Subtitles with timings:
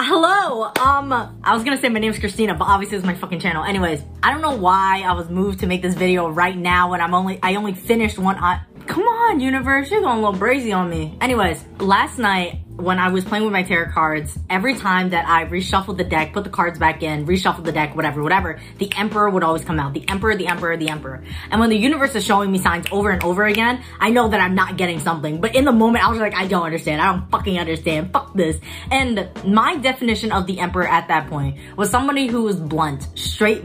[0.00, 3.64] Hello, um, I was gonna say my name's Christina, but obviously it's my fucking channel.
[3.64, 7.00] Anyways, I don't know why I was moved to make this video right now when
[7.00, 10.72] I'm only, I only finished one, I, come on universe, you're going a little brazy
[10.72, 11.18] on me.
[11.20, 15.46] Anyways, last night, when I was playing with my tarot cards, every time that I
[15.46, 19.28] reshuffled the deck, put the cards back in, reshuffled the deck, whatever, whatever, the Emperor
[19.28, 19.94] would always come out.
[19.94, 21.24] The Emperor, the Emperor, the Emperor.
[21.50, 24.40] And when the universe is showing me signs over and over again, I know that
[24.40, 25.40] I'm not getting something.
[25.40, 27.02] But in the moment, I was like, I don't understand.
[27.02, 28.12] I don't fucking understand.
[28.12, 28.60] Fuck this.
[28.92, 33.64] And my definition of the Emperor at that point was somebody who was blunt, straight,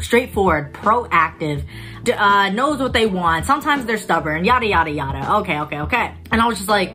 [0.00, 1.64] straightforward, proactive,
[2.10, 3.44] uh, knows what they want.
[3.44, 5.34] Sometimes they're stubborn, yada, yada, yada.
[5.36, 6.14] Okay, okay, okay.
[6.32, 6.94] And I was just like,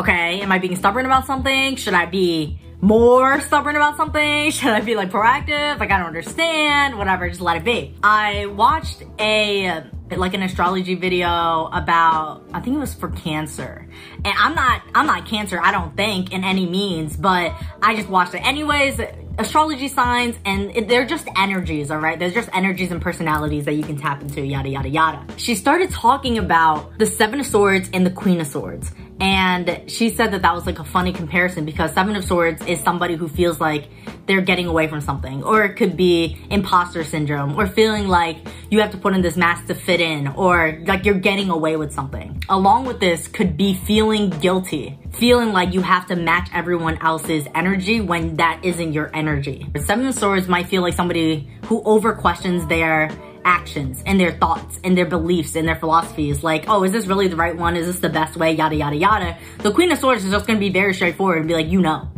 [0.00, 1.76] Okay, am I being stubborn about something?
[1.76, 4.50] Should I be more stubborn about something?
[4.50, 5.78] Should I be like proactive?
[5.78, 7.94] Like I don't understand, whatever, just let it be.
[8.02, 9.82] I watched a
[10.16, 13.86] like an astrology video about I think it was for cancer.
[14.24, 18.08] And I'm not I'm not cancer, I don't think in any means, but I just
[18.08, 18.98] watched it anyways
[19.38, 22.18] astrology signs and they're just energies, all right?
[22.18, 25.26] There's just energies and personalities that you can tap into, yada, yada, yada.
[25.36, 28.92] She started talking about the Seven of Swords and the Queen of Swords.
[29.20, 32.80] And she said that that was like a funny comparison because Seven of Swords is
[32.80, 33.88] somebody who feels like
[34.26, 35.42] they're getting away from something.
[35.42, 38.38] Or it could be imposter syndrome or feeling like
[38.70, 41.76] you have to put in this mask to fit in or like you're getting away
[41.76, 42.42] with something.
[42.48, 44.98] Along with this could be feeling guilty.
[45.12, 49.66] Feeling like you have to match everyone else's energy when that isn't your energy.
[49.84, 53.10] Seven of Swords might feel like somebody who over questions their
[53.50, 56.44] actions and their thoughts and their beliefs and their philosophies.
[56.44, 57.76] Like, oh, is this really the right one?
[57.76, 58.52] Is this the best way?
[58.52, 59.38] Yada, yada, yada.
[59.58, 61.80] The Queen of Swords is just going to be very straightforward and be like, you
[61.80, 62.08] know.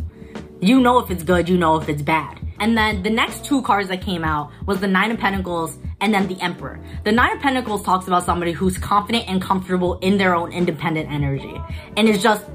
[0.61, 2.39] You know if it's good, you know if it's bad.
[2.59, 6.13] And then the next two cards that came out was the Nine of Pentacles and
[6.13, 6.79] then the Emperor.
[7.03, 11.11] The Nine of Pentacles talks about somebody who's confident and comfortable in their own independent
[11.11, 11.59] energy
[11.97, 12.45] and is just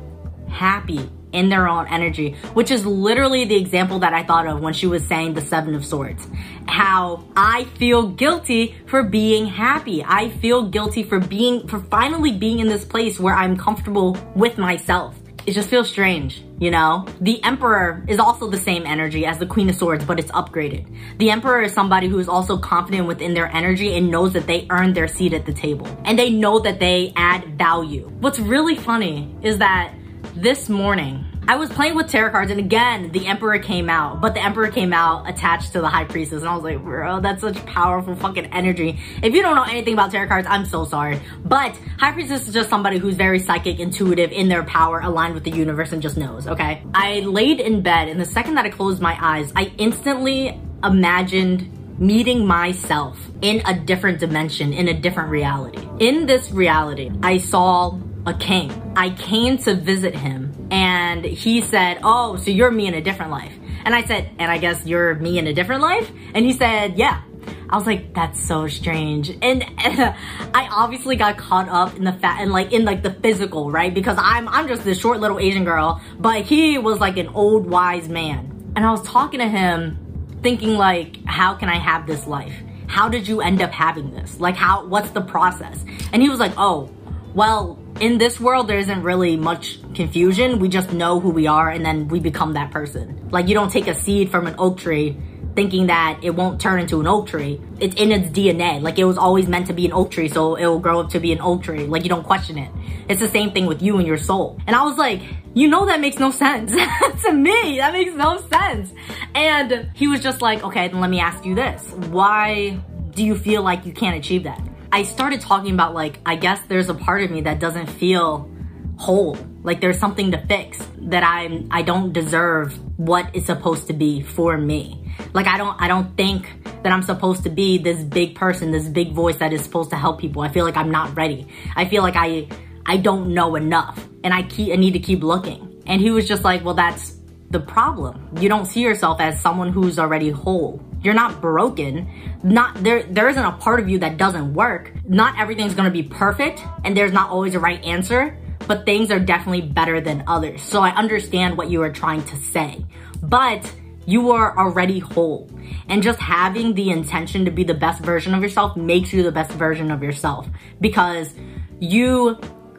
[0.48, 4.73] happy in their own energy, which is literally the example that I thought of when
[4.73, 6.27] she was saying the Seven of Swords.
[6.67, 10.05] How I feel guilty for being happy.
[10.05, 14.58] I feel guilty for being, for finally being in this place where I'm comfortable with
[14.58, 15.14] myself.
[15.47, 17.07] It just feels strange, you know?
[17.23, 20.85] The Emperor is also the same energy as the Queen of Swords, but it's upgraded.
[21.17, 24.67] The Emperor is somebody who is also confident within their energy and knows that they
[24.69, 25.86] earned their seat at the table.
[26.05, 28.11] And they know that they add value.
[28.20, 29.95] What's really funny is that
[30.34, 34.34] this morning, I was playing with tarot cards and again, the Emperor came out, but
[34.34, 37.40] the Emperor came out attached to the High Priestess and I was like, bro, that's
[37.40, 38.98] such powerful fucking energy.
[39.23, 41.20] If you don't know anything about tarot cards, I'm so sorry.
[41.45, 45.45] But High Priestess is just somebody who's very psychic, intuitive, in their power, aligned with
[45.45, 46.83] the universe and just knows, okay?
[46.95, 51.74] I laid in bed and the second that I closed my eyes, I instantly imagined
[51.98, 55.86] meeting myself in a different dimension, in a different reality.
[55.98, 58.92] In this reality, I saw a king.
[58.96, 63.30] I came to visit him and he said, oh, so you're me in a different
[63.30, 63.52] life.
[63.84, 66.11] And I said, and I guess you're me in a different life?
[66.34, 67.23] And he said, yeah.
[67.70, 69.30] I was like, that's so strange.
[69.42, 73.70] And, I obviously got caught up in the fat and like in like the physical,
[73.70, 73.92] right?
[73.92, 77.67] Because I'm I'm just this short little Asian girl, but he was like an old
[77.67, 78.73] wise man.
[78.74, 82.55] And I was talking to him thinking like, how can I have this life?
[82.86, 84.40] How did you end up having this?
[84.40, 85.84] Like how what's the process?
[86.12, 86.90] And he was like, "Oh,
[87.39, 90.59] well, in this world, there isn't really much confusion.
[90.59, 93.29] We just know who we are and then we become that person.
[93.31, 95.17] Like you don't take a seed from an oak tree
[95.55, 97.61] thinking that it won't turn into an oak tree.
[97.79, 98.83] It's in its DNA.
[98.83, 101.11] Like it was always meant to be an oak tree, so it will grow up
[101.11, 101.87] to be an oak tree.
[101.87, 102.73] Like you don't question it.
[103.09, 104.61] It's the same thing with you and your soul.
[104.67, 105.23] And I was like,
[105.55, 106.73] you know that makes no sense.
[107.25, 108.93] to me, that makes no sense.
[109.37, 111.83] And he was just like, okay, then let me ask you this.
[112.11, 112.81] Why
[113.15, 114.67] do you feel like you can't achieve that?
[114.91, 118.51] I started talking about like, I guess there's a part of me that doesn't feel
[118.97, 119.37] whole.
[119.63, 124.23] Like there's something to fix that I'm, I don't deserve what is supposed to be
[124.23, 125.15] for me.
[125.35, 128.88] Like I don't, I don't think that I'm supposed to be this big person, this
[128.88, 130.43] big voice that is supposed to help people.
[130.43, 131.47] I feel like I'm not ready.
[131.76, 132.49] I feel like I,
[132.87, 135.82] I don't know enough and I keep, I need to keep looking.
[135.87, 137.17] And he was just like, well, that's
[137.50, 138.29] the problem.
[138.41, 140.82] You don't see yourself as someone who's already whole.
[141.02, 142.08] You're not broken.
[142.42, 144.92] Not there there isn't a part of you that doesn't work.
[145.08, 148.36] Not everything's going to be perfect and there's not always a right answer,
[148.66, 150.62] but things are definitely better than others.
[150.62, 152.84] So I understand what you are trying to say.
[153.22, 153.72] But
[154.06, 155.50] you are already whole.
[155.88, 159.32] And just having the intention to be the best version of yourself makes you the
[159.32, 160.48] best version of yourself
[160.80, 161.34] because
[161.78, 162.38] you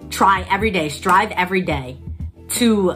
[0.10, 2.00] try every day, strive every day
[2.50, 2.96] to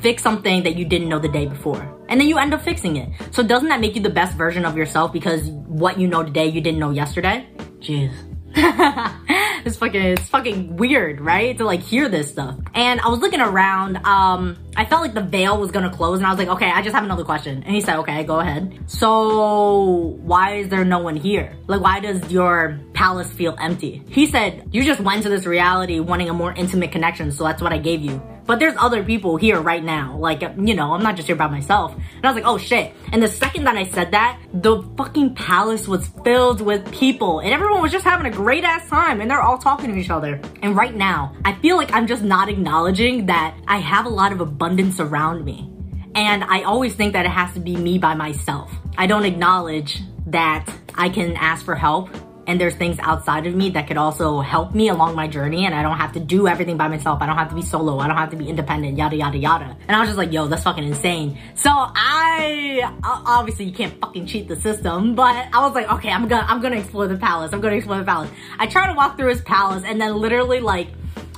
[0.00, 1.93] fix something that you didn't know the day before.
[2.08, 3.08] And then you end up fixing it.
[3.32, 6.46] So doesn't that make you the best version of yourself because what you know today
[6.46, 7.48] you didn't know yesterday?
[7.80, 8.12] Jeez.
[8.56, 11.58] it's fucking, it's fucking weird, right?
[11.58, 12.56] To like hear this stuff.
[12.72, 16.26] And I was looking around, um, I felt like the veil was gonna close and
[16.26, 17.64] I was like, okay, I just have another question.
[17.64, 18.78] And he said, okay, go ahead.
[18.86, 21.56] So why is there no one here?
[21.66, 24.04] Like, why does your palace feel empty?
[24.08, 27.32] He said, you just went to this reality wanting a more intimate connection.
[27.32, 28.22] So that's what I gave you.
[28.46, 30.16] But there's other people here right now.
[30.18, 31.94] Like, you know, I'm not just here by myself.
[31.94, 32.92] And I was like, oh shit.
[33.12, 37.52] And the second that I said that, the fucking palace was filled with people and
[37.52, 40.40] everyone was just having a great ass time and they're all talking to each other.
[40.62, 44.32] And right now, I feel like I'm just not acknowledging that I have a lot
[44.32, 45.70] of abundance around me.
[46.14, 48.72] And I always think that it has to be me by myself.
[48.96, 52.08] I don't acknowledge that I can ask for help
[52.46, 55.74] and there's things outside of me that could also help me along my journey and
[55.74, 57.22] I don't have to do everything by myself.
[57.22, 57.98] I don't have to be solo.
[57.98, 59.76] I don't have to be independent, yada, yada, yada.
[59.88, 61.38] And I was just like, yo, that's fucking insane.
[61.54, 66.28] So I, obviously you can't fucking cheat the system, but I was like, okay, I'm
[66.28, 67.52] gonna, I'm gonna explore the palace.
[67.52, 68.30] I'm gonna explore the palace.
[68.58, 70.88] I try to walk through his palace and then literally like,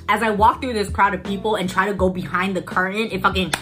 [0.08, 3.08] as I walk through this crowd of people and try to go behind the curtain,
[3.10, 3.52] it fucking,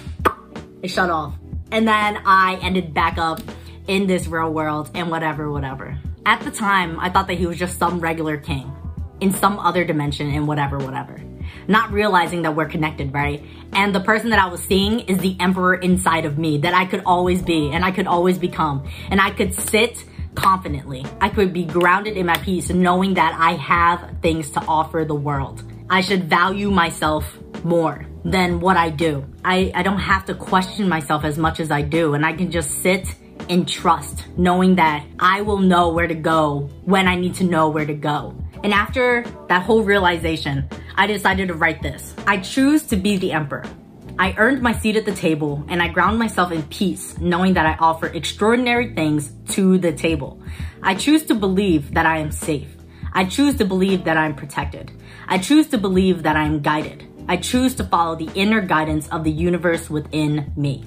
[0.83, 1.35] it shut off.
[1.71, 3.41] And then I ended back up
[3.87, 5.99] in this real world and whatever, whatever.
[6.27, 8.73] At the time, I thought that he was just some regular king
[9.21, 11.21] in some other dimension and whatever, whatever.
[11.69, 13.45] Not realizing that we're connected, right?
[13.75, 16.87] And the person that I was seeing is the emperor inside of me that I
[16.87, 18.89] could always be and I could always become.
[19.11, 20.03] And I could sit
[20.35, 21.05] confidently.
[21.21, 25.15] I could be grounded in my peace knowing that I have things to offer the
[25.15, 25.63] world.
[25.91, 29.27] I should value myself more than what I do.
[29.45, 32.51] I, I don't have to question myself as much as I do and I can
[32.51, 33.15] just sit
[33.49, 37.69] and trust, knowing that I will know where to go when I need to know
[37.69, 38.35] where to go.
[38.63, 42.15] And after that whole realization, I decided to write this.
[42.27, 43.65] I choose to be the emperor.
[44.19, 47.67] I earned my seat at the table and I ground myself in peace, knowing that
[47.67, 50.41] I offer extraordinary things to the table.
[50.83, 52.69] I choose to believe that I am safe.
[53.13, 54.93] I choose to believe that I'm protected.
[55.27, 57.07] I choose to believe that I'm guided.
[57.29, 60.85] I choose to follow the inner guidance of the universe within me.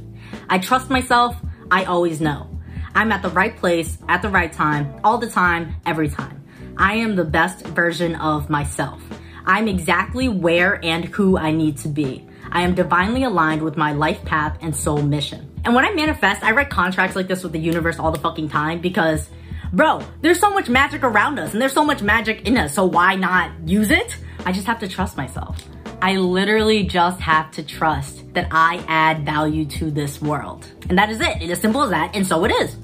[0.50, 1.36] I trust myself,
[1.70, 2.48] I always know.
[2.96, 6.44] I'm at the right place, at the right time, all the time, every time.
[6.78, 9.02] I am the best version of myself.
[9.46, 12.28] I'm exactly where and who I need to be.
[12.52, 15.52] I am divinely aligned with my life path and soul mission.
[15.66, 18.50] And when I manifest, I write contracts like this with the universe all the fucking
[18.50, 19.30] time because,
[19.74, 22.86] bro, there's so much magic around us and there's so much magic in us, so
[22.86, 24.16] why not use it?
[24.46, 25.62] I just have to trust myself.
[26.00, 30.68] I literally just have to trust that I add value to this world.
[30.90, 31.42] And that is it.
[31.42, 32.16] It's as simple as that.
[32.16, 32.78] And so it is.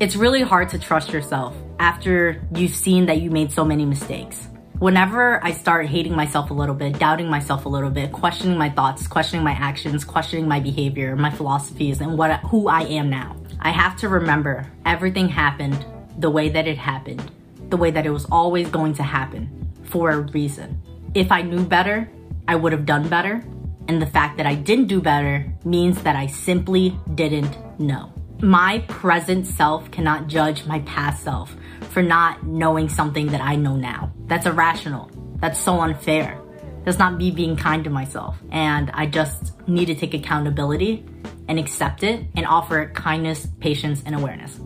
[0.00, 4.48] It's really hard to trust yourself after you've seen that you made so many mistakes.
[4.80, 8.70] Whenever I start hating myself a little bit, doubting myself a little bit, questioning my
[8.70, 13.36] thoughts, questioning my actions, questioning my behavior, my philosophies, and what who I am now,
[13.60, 15.86] I have to remember everything happened
[16.18, 17.30] the way that it happened,
[17.68, 20.82] the way that it was always going to happen for a reason.
[21.14, 22.10] If I knew better,
[22.48, 23.42] I would have done better.
[23.88, 28.12] And the fact that I didn't do better means that I simply didn't know.
[28.40, 31.54] My present self cannot judge my past self
[31.90, 34.12] for not knowing something that I know now.
[34.26, 35.10] That's irrational.
[35.36, 36.40] That's so unfair.
[36.84, 38.36] That's not me being kind to myself.
[38.50, 41.04] And I just need to take accountability
[41.48, 44.58] and accept it and offer kindness, patience, and awareness.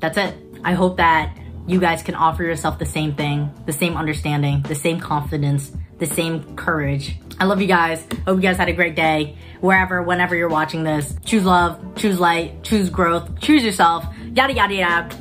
[0.00, 0.34] That's it.
[0.64, 4.74] I hope that you guys can offer yourself the same thing, the same understanding, the
[4.74, 7.16] same confidence, the same courage.
[7.38, 8.06] I love you guys.
[8.26, 9.36] Hope you guys had a great day.
[9.60, 14.74] Wherever, whenever you're watching this, choose love, choose light, choose growth, choose yourself, yada, yada,
[14.74, 15.16] yada.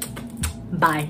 [0.74, 1.10] Bye.